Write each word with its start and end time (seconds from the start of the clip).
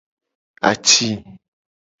Aci. 0.69 1.09